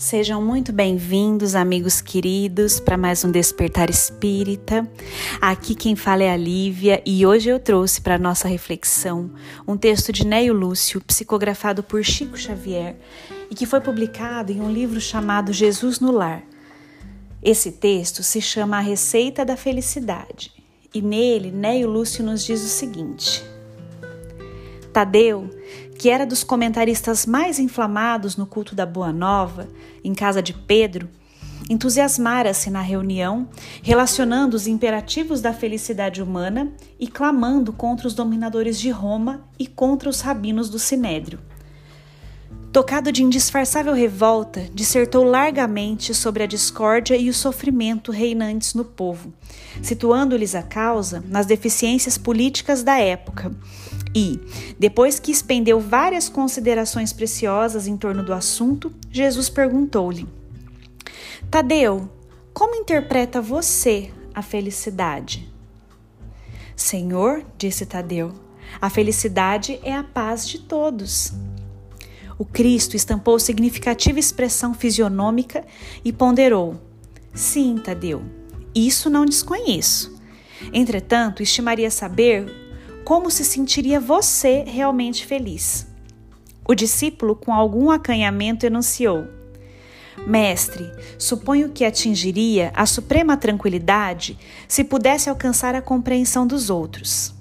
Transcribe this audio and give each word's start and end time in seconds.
Sejam 0.00 0.40
muito 0.40 0.72
bem-vindos, 0.72 1.54
amigos 1.54 2.00
queridos, 2.00 2.80
para 2.80 2.96
mais 2.96 3.22
um 3.22 3.30
Despertar 3.30 3.90
Espírita. 3.90 4.88
Aqui 5.42 5.74
quem 5.74 5.94
fala 5.94 6.22
é 6.22 6.32
a 6.32 6.38
Lívia 6.38 7.02
e 7.04 7.26
hoje 7.26 7.50
eu 7.50 7.60
trouxe 7.60 8.00
para 8.00 8.18
nossa 8.18 8.48
reflexão 8.48 9.30
um 9.68 9.76
texto 9.76 10.10
de 10.10 10.26
Neio 10.26 10.54
Lúcio, 10.54 11.02
psicografado 11.02 11.82
por 11.82 12.02
Chico 12.02 12.34
Xavier 12.34 12.96
e 13.50 13.54
que 13.54 13.66
foi 13.66 13.82
publicado 13.82 14.50
em 14.50 14.62
um 14.62 14.72
livro 14.72 14.98
chamado 15.02 15.52
Jesus 15.52 16.00
no 16.00 16.10
Lar. 16.12 16.44
Esse 17.42 17.70
texto 17.70 18.22
se 18.22 18.40
chama 18.40 18.78
A 18.78 18.80
Receita 18.80 19.44
da 19.44 19.54
Felicidade 19.54 20.50
e 20.94 21.02
nele 21.02 21.50
Neio 21.50 21.90
Lúcio 21.90 22.24
nos 22.24 22.42
diz 22.42 22.62
o 22.62 22.68
seguinte: 22.68 23.44
Tadeu, 24.94 25.50
que 26.00 26.08
era 26.08 26.24
dos 26.24 26.42
comentaristas 26.42 27.26
mais 27.26 27.58
inflamados 27.58 28.34
no 28.34 28.46
culto 28.46 28.74
da 28.74 28.86
Boa 28.86 29.12
Nova, 29.12 29.68
em 30.02 30.14
casa 30.14 30.40
de 30.40 30.54
Pedro, 30.54 31.10
entusiasmara-se 31.68 32.70
na 32.70 32.80
reunião, 32.80 33.46
relacionando 33.82 34.56
os 34.56 34.66
imperativos 34.66 35.42
da 35.42 35.52
felicidade 35.52 36.22
humana 36.22 36.72
e 36.98 37.06
clamando 37.06 37.70
contra 37.70 38.08
os 38.08 38.14
dominadores 38.14 38.80
de 38.80 38.88
Roma 38.88 39.46
e 39.58 39.66
contra 39.66 40.08
os 40.08 40.22
rabinos 40.22 40.70
do 40.70 40.78
Sinédrio. 40.78 41.38
Tocado 42.72 43.12
de 43.12 43.22
indisfarçável 43.22 43.92
revolta, 43.92 44.68
dissertou 44.72 45.22
largamente 45.22 46.14
sobre 46.14 46.44
a 46.44 46.46
discórdia 46.46 47.14
e 47.14 47.28
o 47.28 47.34
sofrimento 47.34 48.10
reinantes 48.10 48.72
no 48.72 48.86
povo, 48.86 49.34
situando-lhes 49.82 50.54
a 50.54 50.62
causa 50.62 51.22
nas 51.28 51.44
deficiências 51.44 52.16
políticas 52.16 52.82
da 52.82 52.98
época. 52.98 53.52
E, 54.14 54.40
depois 54.78 55.18
que 55.18 55.30
expendeu 55.30 55.78
várias 55.78 56.28
considerações 56.28 57.12
preciosas 57.12 57.86
em 57.86 57.96
torno 57.96 58.24
do 58.24 58.32
assunto, 58.32 58.92
Jesus 59.10 59.48
perguntou-lhe: 59.48 60.26
Tadeu, 61.50 62.10
como 62.52 62.74
interpreta 62.74 63.40
você 63.40 64.10
a 64.34 64.42
felicidade? 64.42 65.50
Senhor, 66.74 67.44
disse 67.56 67.86
Tadeu, 67.86 68.32
a 68.80 68.90
felicidade 68.90 69.78
é 69.82 69.94
a 69.94 70.02
paz 70.02 70.48
de 70.48 70.60
todos. 70.60 71.32
O 72.38 72.44
Cristo 72.44 72.96
estampou 72.96 73.38
significativa 73.38 74.18
expressão 74.18 74.74
fisionômica 74.74 75.64
e 76.04 76.12
ponderou: 76.12 76.80
Sim, 77.34 77.76
Tadeu, 77.76 78.22
isso 78.74 79.10
não 79.10 79.24
desconheço. 79.24 80.18
Entretanto, 80.72 81.42
estimaria 81.42 81.90
saber 81.90 82.69
como 83.04 83.30
se 83.30 83.44
sentiria 83.44 84.00
você 84.00 84.64
realmente 84.66 85.26
feliz. 85.26 85.86
O 86.66 86.74
discípulo, 86.74 87.34
com 87.34 87.52
algum 87.52 87.90
acanhamento, 87.90 88.64
enunciou: 88.64 89.26
Mestre, 90.26 90.90
suponho 91.18 91.70
que 91.70 91.84
atingiria 91.84 92.72
a 92.74 92.86
suprema 92.86 93.36
tranquilidade 93.36 94.38
se 94.68 94.84
pudesse 94.84 95.28
alcançar 95.28 95.74
a 95.74 95.82
compreensão 95.82 96.46
dos 96.46 96.70
outros. 96.70 97.34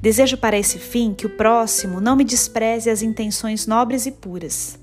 Desejo 0.00 0.36
para 0.36 0.58
esse 0.58 0.78
fim 0.78 1.14
que 1.14 1.26
o 1.26 1.30
próximo 1.30 2.00
não 2.00 2.16
me 2.16 2.24
despreze 2.24 2.90
as 2.90 3.02
intenções 3.02 3.66
nobres 3.66 4.06
e 4.06 4.12
puras. 4.12 4.78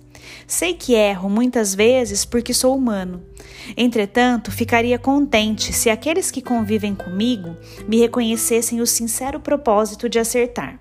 Sei 0.47 0.73
que 0.73 0.93
erro 0.93 1.29
muitas 1.29 1.73
vezes 1.73 2.23
porque 2.23 2.53
sou 2.53 2.75
humano. 2.75 3.23
Entretanto, 3.75 4.51
ficaria 4.51 4.99
contente 4.99 5.73
se 5.73 5.89
aqueles 5.89 6.29
que 6.29 6.41
convivem 6.41 6.93
comigo 6.93 7.55
me 7.87 7.97
reconhecessem 7.99 8.79
o 8.79 8.85
sincero 8.85 9.39
propósito 9.39 10.07
de 10.07 10.19
acertar. 10.19 10.79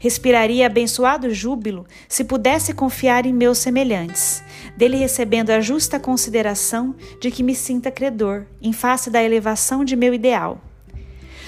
Respiraria 0.00 0.66
abençoado 0.66 1.32
júbilo 1.32 1.86
se 2.08 2.24
pudesse 2.24 2.72
confiar 2.72 3.26
em 3.26 3.32
meus 3.32 3.58
semelhantes, 3.58 4.42
dele 4.76 4.96
recebendo 4.96 5.50
a 5.50 5.60
justa 5.60 6.00
consideração 6.00 6.94
de 7.20 7.30
que 7.30 7.42
me 7.42 7.54
sinta 7.54 7.90
credor 7.90 8.46
em 8.60 8.72
face 8.72 9.10
da 9.10 9.22
elevação 9.22 9.84
de 9.84 9.96
meu 9.96 10.14
ideal. 10.14 10.60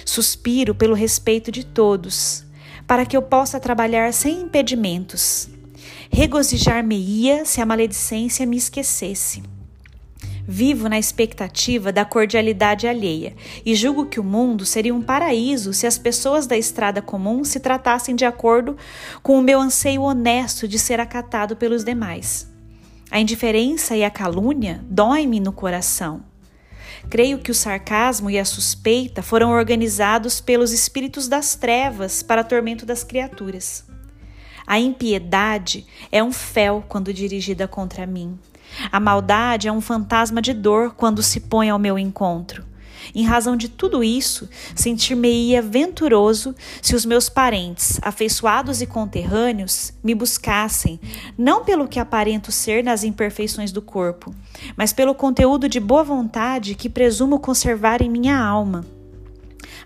Suspiro 0.05 0.75
pelo 0.75 0.95
respeito 0.95 1.51
de 1.51 1.65
todos, 1.65 2.45
para 2.87 3.07
que 3.07 3.17
eu 3.17 3.23
possa 3.23 3.61
trabalhar 3.61 4.13
sem 4.13 4.43
impedimentos. 4.43 5.49
Regozijar-me-ia 6.11 7.45
se 7.45 7.61
a 7.61 7.67
maledicência 7.67 8.45
me 8.47 8.57
esquecesse. 8.57 9.43
Vivo 10.47 10.89
na 10.89 10.99
expectativa 10.99 11.93
da 11.93 12.05
cordialidade 12.05 12.89
alheia 12.89 13.37
e 13.65 13.75
julgo 13.75 14.07
que 14.07 14.19
o 14.19 14.25
mundo 14.25 14.67
seria 14.67 14.93
um 14.93 15.01
paraíso 15.01 15.73
se 15.73 15.87
as 15.87 15.97
pessoas 15.97 16.47
da 16.47 16.57
estrada 16.57 17.01
comum 17.01 17.45
se 17.45 17.61
tratassem 17.61 18.17
de 18.17 18.25
acordo 18.25 18.77
com 19.23 19.39
o 19.39 19.43
meu 19.43 19.61
anseio 19.61 20.03
honesto 20.03 20.67
de 20.67 20.79
ser 20.79 20.99
acatado 20.99 21.55
pelos 21.57 21.85
demais. 21.85 22.51
A 23.11 23.21
indiferença 23.21 23.97
e 23.97 24.03
a 24.03 24.11
calúnia 24.11 24.85
doem-me 24.89 25.39
no 25.39 25.53
coração. 25.53 26.25
Creio 27.09 27.39
que 27.39 27.51
o 27.51 27.55
sarcasmo 27.55 28.29
e 28.29 28.39
a 28.39 28.45
suspeita 28.45 29.23
foram 29.23 29.51
organizados 29.51 30.41
pelos 30.41 30.73
espíritos 30.73 31.29
das 31.29 31.55
trevas 31.55 32.23
para 32.23 32.45
tormento 32.45 32.85
das 32.85 33.05
criaturas. 33.05 33.85
A 34.71 34.79
impiedade 34.79 35.85
é 36.13 36.23
um 36.23 36.31
fel 36.31 36.85
quando 36.89 37.13
dirigida 37.13 37.67
contra 37.67 38.07
mim. 38.07 38.39
A 38.93 39.01
maldade 39.01 39.67
é 39.67 39.73
um 39.73 39.81
fantasma 39.81 40.41
de 40.41 40.53
dor 40.53 40.95
quando 40.95 41.25
se 41.25 41.41
põe 41.41 41.69
ao 41.69 41.77
meu 41.77 41.99
encontro. 41.99 42.65
Em 43.13 43.25
razão 43.25 43.57
de 43.57 43.69
tudo 43.69 44.05
isso, 44.05 44.49
sentir-me-ia 44.77 45.61
venturoso 45.61 46.55
se 46.81 46.95
os 46.95 47.05
meus 47.05 47.29
parentes, 47.29 47.99
afeiçoados 48.01 48.81
e 48.81 48.87
conterrâneos, 48.87 49.93
me 50.05 50.15
buscassem, 50.15 51.01
não 51.37 51.65
pelo 51.65 51.89
que 51.89 51.99
aparento 51.99 52.53
ser 52.53 52.85
nas 52.85 53.03
imperfeições 53.03 53.73
do 53.73 53.83
corpo, 53.83 54.33
mas 54.77 54.93
pelo 54.93 55.17
conteúdo 55.17 55.69
de 55.69 55.81
boa 55.81 56.05
vontade 56.05 56.77
que 56.77 56.89
presumo 56.89 57.41
conservar 57.41 58.01
em 58.01 58.09
minha 58.09 58.39
alma. 58.39 58.85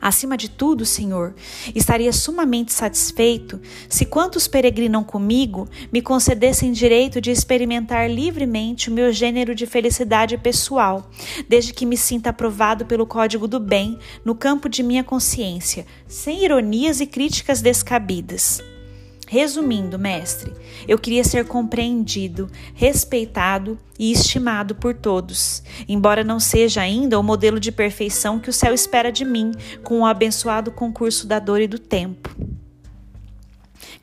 Acima 0.04 0.37
de 0.37 0.50
tudo, 0.50 0.84
Senhor, 0.84 1.34
estaria 1.75 2.12
sumamente 2.12 2.75
satisfeito 2.75 3.59
se 3.88 4.04
quantos 4.04 4.47
peregrinam 4.47 5.03
comigo 5.03 5.66
me 5.91 6.03
concedessem 6.03 6.72
direito 6.72 7.22
de 7.22 7.31
experimentar 7.31 8.10
livremente 8.10 8.91
o 8.91 8.93
meu 8.93 9.10
gênero 9.10 9.54
de 9.54 9.64
felicidade 9.64 10.37
pessoal, 10.37 11.10
desde 11.48 11.72
que 11.72 11.87
me 11.87 11.97
sinta 11.97 12.28
aprovado 12.28 12.84
pelo 12.84 13.06
código 13.06 13.48
do 13.48 13.59
bem 13.59 13.98
no 14.22 14.34
campo 14.34 14.69
de 14.69 14.82
minha 14.82 15.03
consciência, 15.03 15.87
sem 16.06 16.44
ironias 16.44 17.00
e 17.00 17.06
críticas 17.06 17.62
descabidas. 17.62 18.62
Resumindo, 19.34 19.99
mestre, 19.99 20.53
eu 20.87 20.97
queria 20.97 21.25
ser 21.25 21.45
compreendido, 21.45 22.49
respeitado 22.72 23.77
e 23.99 24.12
estimado 24.12 24.77
por 24.77 24.95
todos, 24.95 25.61
embora 25.89 26.22
não 26.22 26.39
seja 26.39 26.83
ainda 26.83 27.19
o 27.19 27.22
modelo 27.22 27.59
de 27.59 27.73
perfeição 27.73 28.39
que 28.39 28.49
o 28.49 28.53
céu 28.53 28.73
espera 28.73 29.11
de 29.11 29.25
mim 29.25 29.50
com 29.83 29.99
o 29.99 30.06
abençoado 30.06 30.71
concurso 30.71 31.27
da 31.27 31.41
dor 31.41 31.61
e 31.61 31.67
do 31.67 31.81
tempo. 31.81 32.31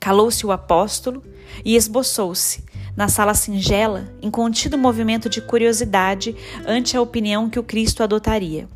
Calou-se 0.02 0.46
o 0.46 0.52
apóstolo 0.52 1.24
e 1.64 1.78
esboçou-se, 1.78 2.66
na 2.94 3.08
sala 3.08 3.34
singela, 3.34 4.14
em 4.22 4.30
contido 4.30 4.78
movimento 4.78 5.30
de 5.30 5.40
curiosidade 5.40 6.36
ante 6.68 6.98
a 6.98 7.02
opinião 7.02 7.50
que 7.50 7.58
o 7.58 7.64
Cristo 7.64 8.04
adotaria. 8.04 8.68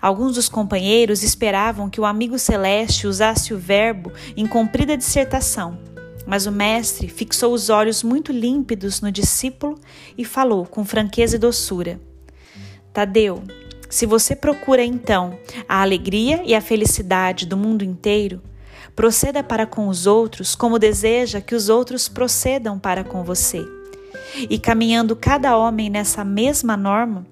Alguns 0.00 0.34
dos 0.34 0.48
companheiros 0.48 1.22
esperavam 1.22 1.88
que 1.88 2.00
o 2.00 2.04
amigo 2.04 2.38
celeste 2.38 3.06
usasse 3.06 3.52
o 3.52 3.58
verbo 3.58 4.12
em 4.36 4.46
comprida 4.46 4.96
dissertação, 4.96 5.78
mas 6.26 6.46
o 6.46 6.52
mestre 6.52 7.08
fixou 7.08 7.52
os 7.52 7.68
olhos 7.68 8.02
muito 8.02 8.32
límpidos 8.32 9.00
no 9.00 9.12
discípulo 9.12 9.78
e 10.16 10.24
falou 10.24 10.66
com 10.66 10.84
franqueza 10.84 11.36
e 11.36 11.38
doçura: 11.38 12.00
Tadeu, 12.92 13.42
se 13.90 14.06
você 14.06 14.34
procura 14.34 14.84
então 14.84 15.38
a 15.68 15.82
alegria 15.82 16.42
e 16.44 16.54
a 16.54 16.60
felicidade 16.60 17.46
do 17.46 17.56
mundo 17.56 17.84
inteiro, 17.84 18.42
proceda 18.96 19.42
para 19.42 19.66
com 19.66 19.88
os 19.88 20.06
outros 20.06 20.54
como 20.54 20.78
deseja 20.78 21.40
que 21.40 21.54
os 21.54 21.68
outros 21.68 22.08
procedam 22.08 22.78
para 22.78 23.04
com 23.04 23.22
você. 23.22 23.64
E 24.48 24.58
caminhando 24.58 25.14
cada 25.14 25.56
homem 25.56 25.88
nessa 25.88 26.24
mesma 26.24 26.76
norma, 26.76 27.26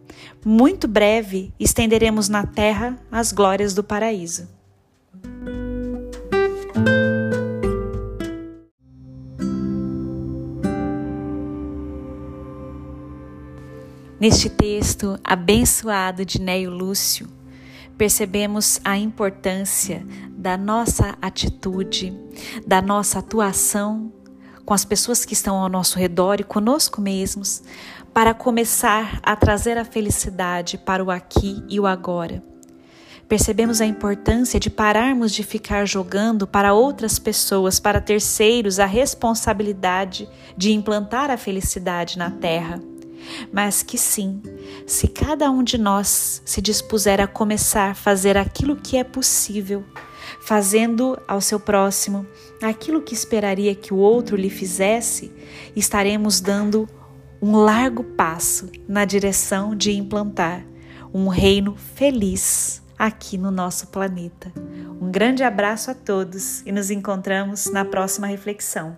muito 0.45 0.87
breve 0.87 1.53
estenderemos 1.59 2.29
na 2.29 2.47
terra 2.47 2.99
as 3.11 3.33
glórias 3.33 3.75
do 3.75 3.83
paraíso. 3.83 4.49
Neste 14.23 14.49
texto 14.49 15.19
abençoado 15.25 16.25
de 16.25 16.41
Neio 16.41 16.71
Lúcio, 16.71 17.29
percebemos 17.99 18.81
a 18.85 18.97
importância 18.97 20.07
da 20.31 20.57
nossa 20.57 21.17
atitude, 21.21 22.17
da 22.65 22.81
nossa 22.81 23.19
atuação 23.19 24.13
com 24.65 24.75
as 24.75 24.85
pessoas 24.85 25.25
que 25.25 25.33
estão 25.33 25.57
ao 25.57 25.69
nosso 25.69 25.99
redor 25.99 26.41
e 26.41 26.45
conosco 26.45 27.01
mesmos, 27.01 27.63
para 28.13 28.35
começar 28.35 29.19
a 29.23 29.35
trazer 29.35 29.79
a 29.79 29.85
felicidade 29.85 30.77
para 30.79 31.03
o 31.03 31.11
aqui 31.11 31.63
e 31.69 31.81
o 31.81 31.87
agora. 31.87 32.43
Percebemos 33.29 33.81
a 33.81 33.87
importância 33.87 34.61
de 34.61 34.69
pararmos 34.69 35.33
de 35.33 35.43
ficar 35.43 35.87
jogando 35.87 36.47
para 36.47 36.75
outras 36.75 37.19
pessoas, 37.19 37.81
para 37.81 38.01
terceiros, 38.01 38.79
a 38.79 38.85
responsabilidade 38.85 40.29
de 40.57 40.73
implantar 40.73 41.31
a 41.31 41.39
felicidade 41.39 42.19
na 42.19 42.31
Terra. 42.31 42.79
Mas 43.51 43.83
que 43.83 43.97
sim, 43.97 44.43
se 44.87 45.09
cada 45.09 45.51
um 45.51 45.63
de 45.63 45.79
nós 45.79 46.43
se 46.45 46.61
dispuser 46.61 47.21
a 47.21 47.27
começar 47.27 47.93
a 47.93 47.95
fazer 47.95 48.37
aquilo 48.37 48.77
que 48.77 48.99
é 48.99 49.05
possível, 49.05 49.83
fazendo 50.41 51.19
ao 51.27 51.41
seu 51.41 51.59
próximo 51.61 52.27
aquilo 52.63 53.03
que 53.03 53.15
esperaria 53.15 53.75
que 53.75 53.93
o 53.93 53.99
outro 53.99 54.37
lhe 54.37 54.51
fizesse, 54.51 55.33
estaremos 55.75 56.41
dando 56.41 56.89
um 57.41 57.57
largo 57.57 58.05
passo 58.05 58.71
na 58.89 59.05
direção 59.05 59.75
de 59.75 59.93
implantar 59.93 60.65
um 61.13 61.29
reino 61.29 61.77
feliz 61.77 62.83
aqui 62.99 63.37
no 63.37 63.51
nosso 63.51 63.89
planeta. 63.89 64.53
Um 65.01 65.11
grande 65.11 65.43
abraço 65.43 65.91
a 65.91 65.95
todos 65.95 66.63
e 66.65 66.71
nos 66.71 66.91
encontramos 66.91 67.67
na 67.67 67.85
próxima 67.85 68.29
reflexão. 68.29 68.97